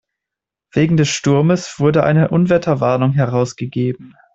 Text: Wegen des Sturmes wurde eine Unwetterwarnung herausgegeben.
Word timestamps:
Wegen 0.73 0.97
des 0.97 1.09
Sturmes 1.09 1.77
wurde 1.79 2.03
eine 2.03 2.29
Unwetterwarnung 2.31 3.11
herausgegeben. 3.11 4.15